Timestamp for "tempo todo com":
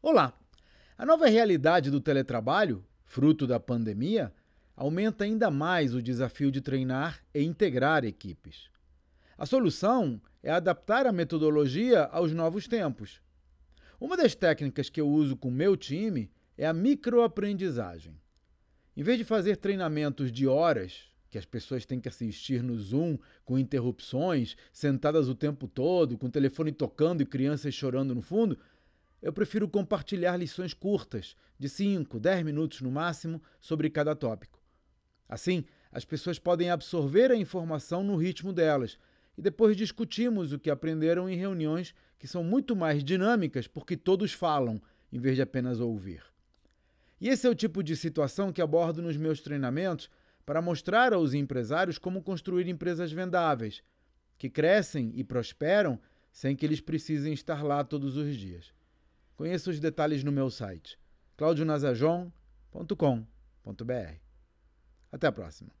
25.34-26.28